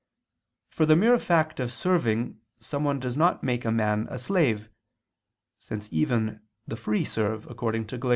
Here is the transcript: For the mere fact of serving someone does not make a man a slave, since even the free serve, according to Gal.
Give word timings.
For 0.71 0.87
the 0.87 0.95
mere 0.95 1.19
fact 1.19 1.59
of 1.59 1.71
serving 1.71 2.39
someone 2.59 2.99
does 2.99 3.15
not 3.15 3.43
make 3.43 3.65
a 3.65 3.71
man 3.71 4.07
a 4.09 4.17
slave, 4.17 4.67
since 5.59 5.87
even 5.91 6.41
the 6.65 6.75
free 6.75 7.05
serve, 7.05 7.45
according 7.45 7.85
to 7.85 7.99
Gal. 7.99 8.09